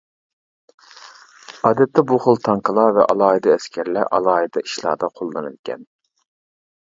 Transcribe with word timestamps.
ئادەتتە 1.69 2.03
بۇ 2.11 2.17
خىل 2.23 2.39
تانكىلار 2.47 2.95
ۋە 2.97 3.05
ئالاھىدە 3.13 3.53
ئەسكەرلەر 3.57 4.09
ئالاھىدە 4.17 4.65
ئىشلاردا 4.69 5.11
قوللىنىدىكەن. 5.19 5.85